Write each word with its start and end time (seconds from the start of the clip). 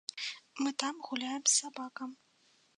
Мы 0.61 0.69
там 0.85 1.05
гуляем 1.09 1.43
з 1.45 1.53
сабакам. 1.59 2.21